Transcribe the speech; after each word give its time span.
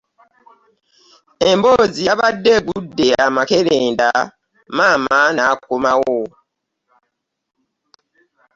Emboozi 1.49 2.01
yabadde 2.07 2.49
egudde 2.57 3.07
amakeredda 3.25 4.09
maama 4.77 5.17
n'akomawo. 5.35 6.19